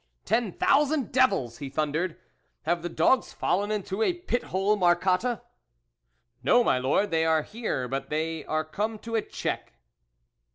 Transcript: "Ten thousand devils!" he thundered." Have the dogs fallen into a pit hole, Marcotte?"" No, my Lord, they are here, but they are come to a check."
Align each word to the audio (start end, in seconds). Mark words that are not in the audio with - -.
"Ten 0.25 0.51
thousand 0.53 1.11
devils!" 1.11 1.57
he 1.59 1.69
thundered." 1.69 2.19
Have 2.65 2.81
the 2.81 2.89
dogs 2.89 3.33
fallen 3.33 3.69
into 3.69 4.01
a 4.01 4.13
pit 4.13 4.45
hole, 4.45 4.75
Marcotte?"" 4.75 5.43
No, 6.43 6.63
my 6.63 6.79
Lord, 6.79 7.11
they 7.11 7.23
are 7.23 7.43
here, 7.43 7.87
but 7.87 8.09
they 8.09 8.43
are 8.45 8.65
come 8.65 8.97
to 8.97 9.13
a 9.13 9.21
check." 9.21 9.73